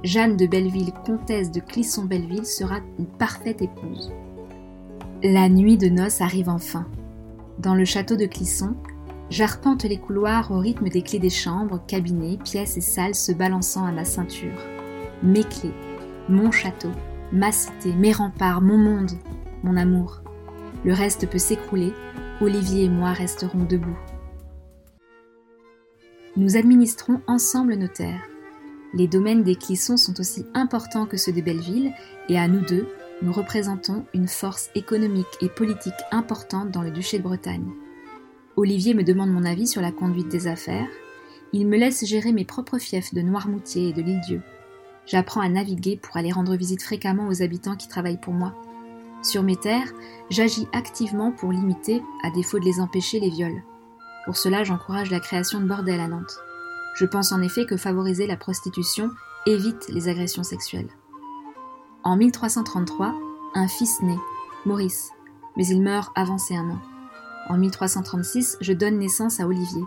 Jeanne 0.04 0.36
de 0.36 0.46
Belleville, 0.46 0.92
comtesse 1.04 1.50
de 1.50 1.60
Clisson-Belleville, 1.60 2.46
sera 2.46 2.80
une 2.98 3.06
parfaite 3.06 3.60
épouse. 3.60 4.12
La 5.22 5.48
nuit 5.48 5.78
de 5.78 5.88
noces 5.88 6.20
arrive 6.20 6.50
enfin. 6.50 6.86
Dans 7.58 7.74
le 7.74 7.86
château 7.86 8.16
de 8.16 8.26
Clisson, 8.26 8.76
j'arpente 9.30 9.84
les 9.84 9.96
couloirs 9.96 10.50
au 10.50 10.58
rythme 10.58 10.90
des 10.90 11.00
clés 11.00 11.18
des 11.18 11.30
chambres, 11.30 11.82
cabinets, 11.86 12.36
pièces 12.36 12.76
et 12.76 12.82
salles 12.82 13.14
se 13.14 13.32
balançant 13.32 13.86
à 13.86 13.92
ma 13.92 14.04
ceinture. 14.04 14.60
Mes 15.22 15.44
clés, 15.44 15.72
mon 16.28 16.50
château, 16.50 16.90
ma 17.32 17.50
cité, 17.50 17.94
mes 17.94 18.12
remparts, 18.12 18.60
mon 18.60 18.76
monde, 18.76 19.12
mon 19.62 19.78
amour. 19.78 20.20
Le 20.84 20.92
reste 20.92 21.26
peut 21.30 21.38
s'écrouler, 21.38 21.94
Olivier 22.42 22.84
et 22.84 22.90
moi 22.90 23.12
resterons 23.12 23.64
debout. 23.64 23.98
Nous 26.36 26.58
administrons 26.58 27.22
ensemble 27.26 27.76
nos 27.76 27.88
terres. 27.88 28.28
Les 28.92 29.08
domaines 29.08 29.44
des 29.44 29.56
Clissons 29.56 29.96
sont 29.96 30.20
aussi 30.20 30.44
importants 30.52 31.06
que 31.06 31.16
ceux 31.16 31.32
de 31.32 31.40
Belleville, 31.40 31.94
et 32.28 32.38
à 32.38 32.48
nous 32.48 32.60
deux, 32.60 32.86
nous 33.22 33.32
représentons 33.32 34.04
une 34.12 34.28
force 34.28 34.70
économique 34.74 35.26
et 35.40 35.48
politique 35.48 35.94
importante 36.10 36.70
dans 36.70 36.82
le 36.82 36.90
duché 36.90 37.18
de 37.18 37.22
Bretagne. 37.22 37.72
Olivier 38.56 38.94
me 38.94 39.04
demande 39.04 39.30
mon 39.30 39.44
avis 39.44 39.66
sur 39.66 39.80
la 39.80 39.92
conduite 39.92 40.28
des 40.28 40.46
affaires. 40.46 40.88
Il 41.52 41.66
me 41.66 41.76
laisse 41.76 42.04
gérer 42.04 42.32
mes 42.32 42.44
propres 42.44 42.78
fiefs 42.78 43.14
de 43.14 43.22
Noirmoutier 43.22 43.88
et 43.88 43.92
de 43.92 44.02
l'Île-Dieu. 44.02 44.42
J'apprends 45.06 45.40
à 45.40 45.48
naviguer 45.48 45.96
pour 45.96 46.16
aller 46.16 46.32
rendre 46.32 46.56
visite 46.56 46.82
fréquemment 46.82 47.28
aux 47.28 47.42
habitants 47.42 47.76
qui 47.76 47.88
travaillent 47.88 48.20
pour 48.20 48.34
moi. 48.34 48.54
Sur 49.22 49.42
mes 49.42 49.56
terres, 49.56 49.92
j'agis 50.30 50.68
activement 50.72 51.32
pour 51.32 51.52
limiter, 51.52 52.02
à 52.22 52.30
défaut 52.30 52.58
de 52.58 52.64
les 52.64 52.80
empêcher, 52.80 53.20
les 53.20 53.30
viols. 53.30 53.62
Pour 54.24 54.36
cela, 54.36 54.64
j'encourage 54.64 55.10
la 55.10 55.20
création 55.20 55.60
de 55.60 55.66
bordels 55.66 56.00
à 56.00 56.08
Nantes. 56.08 56.38
Je 56.96 57.06
pense 57.06 57.32
en 57.32 57.42
effet 57.42 57.66
que 57.66 57.76
favoriser 57.76 58.26
la 58.26 58.36
prostitution 58.36 59.10
évite 59.46 59.88
les 59.88 60.08
agressions 60.08 60.42
sexuelles. 60.42 60.88
En 62.06 62.14
1333, 62.14 63.16
un 63.54 63.66
fils 63.66 64.00
naît, 64.00 64.20
Maurice, 64.64 65.10
mais 65.56 65.66
il 65.66 65.82
meurt 65.82 66.12
avancé 66.14 66.54
un 66.54 66.70
an. 66.70 66.78
En 67.48 67.58
1336, 67.58 68.58
je 68.60 68.72
donne 68.72 69.00
naissance 69.00 69.40
à 69.40 69.46
Olivier. 69.48 69.82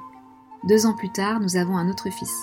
Deux 0.65 0.85
ans 0.85 0.97
plus 0.97 1.13
tard, 1.13 1.39
nous 1.39 1.55
avons 1.55 1.77
un 1.77 1.89
autre 1.89 2.09
fils, 2.09 2.35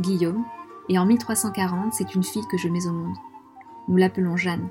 Guillaume, 0.00 0.46
et 0.88 0.98
en 0.98 1.04
1340, 1.04 1.92
c'est 1.92 2.14
une 2.14 2.24
fille 2.24 2.46
que 2.50 2.56
je 2.56 2.68
mets 2.68 2.86
au 2.86 2.92
monde. 2.92 3.18
Nous 3.88 3.98
l'appelons 3.98 4.38
Jeanne. 4.38 4.70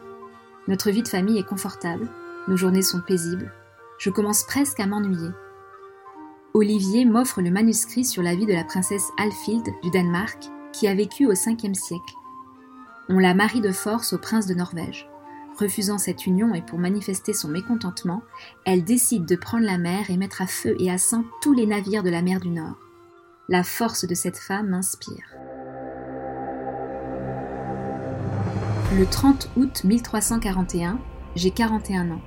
Notre 0.68 0.90
vie 0.90 1.04
de 1.04 1.08
famille 1.08 1.38
est 1.38 1.48
confortable, 1.48 2.10
nos 2.48 2.58
journées 2.58 2.82
sont 2.82 3.02
paisibles, 3.02 3.54
je 4.00 4.10
commence 4.10 4.42
presque 4.42 4.80
à 4.80 4.88
m'ennuyer. 4.88 5.30
Olivier 6.56 7.06
m'offre 7.06 7.44
le 7.44 7.52
manuscrit 7.52 8.06
sur 8.06 8.24
la 8.24 8.34
vie 8.34 8.48
de 8.48 8.54
la 8.54 8.64
princesse 8.64 9.12
Alfhild 9.20 9.70
du 9.84 9.92
Danemark, 9.92 10.50
qui 10.74 10.88
a 10.88 10.96
vécu 10.96 11.28
au 11.28 11.34
5e 11.34 11.76
siècle. 11.76 12.17
On 13.10 13.20
la 13.20 13.34
marie 13.34 13.62
de 13.62 13.72
force 13.72 14.12
au 14.12 14.18
prince 14.18 14.48
de 14.48 14.54
Norvège. 14.54 15.08
Refusant 15.58 15.98
cette 15.98 16.28
union 16.28 16.54
et 16.54 16.62
pour 16.62 16.78
manifester 16.78 17.32
son 17.32 17.48
mécontentement, 17.48 18.22
elle 18.66 18.84
décide 18.84 19.26
de 19.26 19.38
prendre 19.38 19.66
la 19.66 19.78
mer 19.78 20.10
et 20.10 20.18
mettre 20.18 20.42
à 20.42 20.48
feu 20.48 20.76
et 20.78 20.92
à 20.92 20.98
sang 20.98 21.24
tous 21.42 21.54
les 21.54 21.66
navires 21.66 22.04
de 22.04 22.10
la 22.10 22.22
mer 22.22 22.42
du 22.42 22.50
Nord. 22.50 22.76
La 23.48 23.64
force 23.64 24.06
de 24.06 24.14
cette 24.14 24.38
femme 24.38 24.68
m'inspire. 24.68 25.24
Le 28.98 29.06
30 29.06 29.52
août 29.56 29.84
1341, 29.86 31.00
j'ai 31.36 31.52
41 31.52 32.12
ans. 32.12 32.22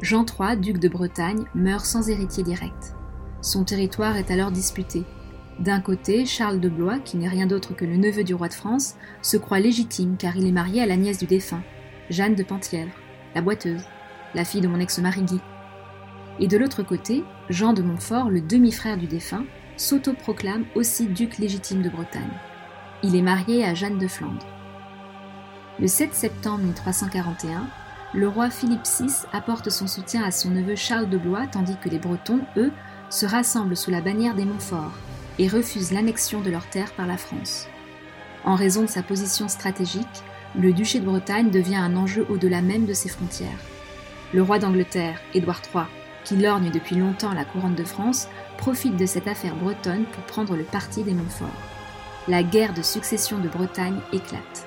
Jean 0.00 0.24
III, 0.24 0.56
duc 0.56 0.78
de 0.78 0.88
Bretagne, 0.88 1.44
meurt 1.54 1.84
sans 1.84 2.08
héritier 2.08 2.42
direct. 2.42 2.96
Son 3.42 3.64
territoire 3.64 4.16
est 4.16 4.30
alors 4.30 4.50
disputé. 4.50 5.04
D'un 5.60 5.80
côté, 5.80 6.26
Charles 6.26 6.58
de 6.58 6.68
Blois, 6.68 6.98
qui 6.98 7.16
n'est 7.16 7.28
rien 7.28 7.46
d'autre 7.46 7.74
que 7.74 7.84
le 7.84 7.96
neveu 7.96 8.24
du 8.24 8.34
roi 8.34 8.48
de 8.48 8.54
France, 8.54 8.96
se 9.22 9.36
croit 9.36 9.60
légitime 9.60 10.16
car 10.18 10.36
il 10.36 10.46
est 10.46 10.52
marié 10.52 10.82
à 10.82 10.86
la 10.86 10.96
nièce 10.96 11.18
du 11.18 11.26
défunt, 11.26 11.62
Jeanne 12.10 12.34
de 12.34 12.42
Penthièvre, 12.42 12.92
la 13.34 13.40
boiteuse, 13.40 13.84
la 14.34 14.44
fille 14.44 14.60
de 14.60 14.68
mon 14.68 14.80
ex-mari 14.80 15.22
Guy. 15.22 15.40
Et 16.40 16.48
de 16.48 16.56
l'autre 16.56 16.82
côté, 16.82 17.22
Jean 17.50 17.72
de 17.72 17.82
Montfort, 17.82 18.30
le 18.30 18.40
demi-frère 18.40 18.96
du 18.96 19.06
défunt, 19.06 19.44
s'autoproclame 19.76 20.64
aussi 20.74 21.06
duc 21.06 21.38
légitime 21.38 21.82
de 21.82 21.88
Bretagne. 21.88 22.22
Il 23.04 23.14
est 23.14 23.22
marié 23.22 23.64
à 23.64 23.74
Jeanne 23.74 23.98
de 23.98 24.08
Flandre. 24.08 24.46
Le 25.78 25.86
7 25.86 26.14
septembre 26.14 26.64
1341, 26.64 27.68
le 28.12 28.28
roi 28.28 28.50
Philippe 28.50 28.86
VI 28.86 29.26
apporte 29.32 29.70
son 29.70 29.86
soutien 29.86 30.24
à 30.24 30.32
son 30.32 30.50
neveu 30.50 30.74
Charles 30.74 31.10
de 31.10 31.18
Blois, 31.18 31.46
tandis 31.46 31.76
que 31.76 31.88
les 31.88 31.98
Bretons, 31.98 32.40
eux, 32.56 32.72
se 33.08 33.26
rassemblent 33.26 33.76
sous 33.76 33.92
la 33.92 34.00
bannière 34.00 34.34
des 34.34 34.44
Montfort 34.44 34.92
et 35.38 35.48
refusent 35.48 35.92
l'annexion 35.92 36.40
de 36.40 36.50
leurs 36.50 36.68
terres 36.68 36.92
par 36.92 37.06
la 37.06 37.16
France. 37.16 37.66
En 38.44 38.54
raison 38.54 38.82
de 38.82 38.88
sa 38.88 39.02
position 39.02 39.48
stratégique, 39.48 40.22
le 40.56 40.72
duché 40.72 41.00
de 41.00 41.06
Bretagne 41.06 41.50
devient 41.50 41.76
un 41.76 41.96
enjeu 41.96 42.26
au-delà 42.28 42.62
même 42.62 42.86
de 42.86 42.92
ses 42.92 43.08
frontières. 43.08 43.58
Le 44.32 44.42
roi 44.42 44.58
d'Angleterre, 44.58 45.20
Édouard 45.32 45.62
III, 45.74 45.84
qui 46.24 46.36
lorgne 46.36 46.70
depuis 46.70 46.96
longtemps 46.96 47.34
la 47.34 47.44
couronne 47.44 47.74
de 47.74 47.84
France, 47.84 48.28
profite 48.56 48.96
de 48.96 49.06
cette 49.06 49.28
affaire 49.28 49.56
bretonne 49.56 50.04
pour 50.04 50.24
prendre 50.24 50.56
le 50.56 50.64
parti 50.64 51.02
des 51.02 51.14
Montfort. 51.14 51.48
La 52.28 52.42
guerre 52.42 52.72
de 52.72 52.82
succession 52.82 53.38
de 53.38 53.48
Bretagne 53.48 54.00
éclate. 54.12 54.66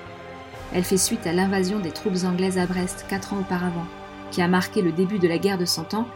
Elle 0.73 0.83
fait 0.83 0.97
suite 0.97 1.25
à 1.25 1.33
l'invasion 1.33 1.79
des 1.79 1.91
troupes 1.91 2.23
anglaises 2.25 2.57
à 2.57 2.65
Brest 2.65 3.05
quatre 3.07 3.33
ans 3.33 3.39
auparavant, 3.39 3.87
qui 4.31 4.41
a 4.41 4.47
marqué 4.47 4.81
le 4.81 4.91
début 4.91 5.19
de 5.19 5.27
la 5.27 5.37
guerre 5.37 5.57
de 5.57 5.65
Cent 5.65 5.93
Ans, 5.93 6.07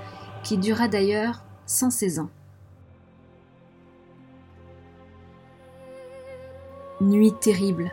qui 0.44 0.58
dura 0.58 0.88
d'ailleurs 0.88 1.44
116 1.66 2.20
ans. 2.20 2.30
Nuit 7.02 7.34
terrible, 7.34 7.92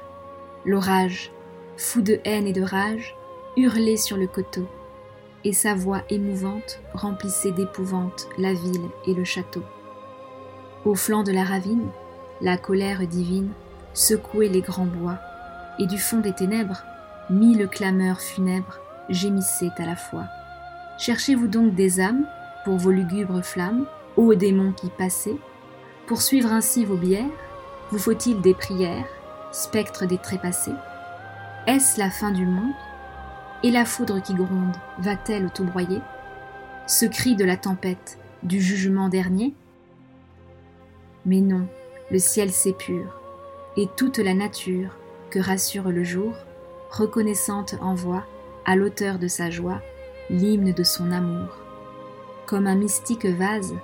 l'orage, 0.66 1.32
fou 1.78 2.02
de 2.02 2.20
haine 2.26 2.46
et 2.46 2.52
de 2.52 2.60
rage, 2.60 3.16
hurlait 3.56 3.96
sur 3.96 4.18
le 4.18 4.26
coteau, 4.26 4.66
et 5.44 5.54
sa 5.54 5.74
voix 5.74 6.02
émouvante 6.10 6.78
remplissait 6.92 7.52
d'épouvante 7.52 8.28
la 8.36 8.52
ville 8.52 8.90
et 9.06 9.14
le 9.14 9.24
château. 9.24 9.62
Au 10.84 10.94
flanc 10.94 11.22
de 11.22 11.32
la 11.32 11.42
ravine, 11.42 11.88
la 12.42 12.58
colère 12.58 13.06
divine 13.06 13.48
secouait 13.94 14.50
les 14.50 14.60
grands 14.60 14.84
bois, 14.84 15.18
et 15.78 15.86
du 15.86 15.96
fond 15.96 16.18
des 16.18 16.34
ténèbres, 16.34 16.82
mille 17.30 17.66
clameurs 17.66 18.20
funèbres 18.20 18.78
gémissaient 19.08 19.72
à 19.78 19.86
la 19.86 19.96
fois. 19.96 20.26
Cherchez-vous 20.98 21.48
donc 21.48 21.74
des 21.74 21.98
âmes 21.98 22.26
pour 22.66 22.76
vos 22.76 22.90
lugubres 22.90 23.42
flammes, 23.42 23.86
ô 24.18 24.34
démons 24.34 24.72
qui 24.72 24.90
passez 24.90 25.38
Pour 26.06 26.20
suivre 26.20 26.52
ainsi 26.52 26.84
vos 26.84 26.98
bières, 26.98 27.24
vous 27.90 27.98
faut-il 27.98 28.40
des 28.40 28.54
prières, 28.54 29.06
spectres 29.52 30.06
des 30.06 30.18
trépassés? 30.18 30.74
Est-ce 31.66 31.98
la 31.98 32.10
fin 32.10 32.30
du 32.30 32.46
monde? 32.46 32.74
Et 33.62 33.70
la 33.70 33.84
foudre 33.84 34.22
qui 34.22 34.34
gronde 34.34 34.76
va-t-elle 34.98 35.50
tout 35.50 35.64
broyer? 35.64 36.00
Ce 36.86 37.06
cri 37.06 37.34
de 37.34 37.44
la 37.44 37.56
tempête, 37.56 38.18
du 38.42 38.60
jugement 38.60 39.08
dernier? 39.08 39.54
Mais 41.26 41.40
non, 41.40 41.66
le 42.10 42.18
ciel 42.18 42.50
s'épure, 42.50 43.20
et 43.76 43.88
toute 43.96 44.18
la 44.18 44.34
nature 44.34 44.96
que 45.30 45.38
rassure 45.38 45.90
le 45.90 46.04
jour, 46.04 46.34
reconnaissante 46.90 47.74
envoie, 47.80 48.24
à 48.64 48.76
l'auteur 48.76 49.18
de 49.18 49.28
sa 49.28 49.50
joie, 49.50 49.80
l'hymne 50.30 50.72
de 50.72 50.82
son 50.82 51.10
amour. 51.10 51.56
Comme 52.46 52.66
un 52.66 52.76
mystique 52.76 53.26
vase, 53.26 53.74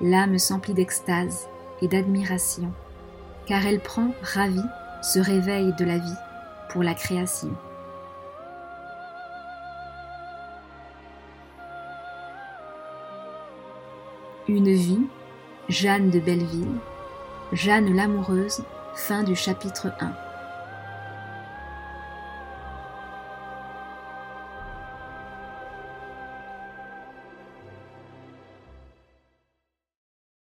l'âme 0.00 0.38
s'emplit 0.38 0.74
d'extase 0.74 1.48
et 1.80 1.88
d'admiration, 1.88 2.72
car 3.52 3.66
elle 3.66 3.80
prend, 3.80 4.14
ravie, 4.22 4.64
ce 5.02 5.18
réveil 5.18 5.74
de 5.74 5.84
la 5.84 5.98
vie 5.98 6.16
pour 6.70 6.82
la 6.82 6.94
création. 6.94 7.50
Une 14.48 14.72
vie, 14.72 15.06
Jeanne 15.68 16.08
de 16.08 16.18
Belleville, 16.18 16.78
Jeanne 17.52 17.94
l'amoureuse, 17.94 18.64
fin 18.94 19.22
du 19.22 19.36
chapitre 19.36 19.92
1. 20.00 20.21